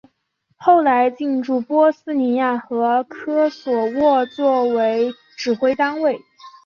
[0.57, 6.19] 后来进驻波斯尼亚和科索沃作为指挥单位。